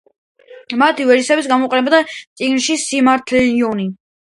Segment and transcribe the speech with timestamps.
[0.83, 3.89] მათი ვერსიები გამოქვეყნდა წიგნში „სილმარილიონი“.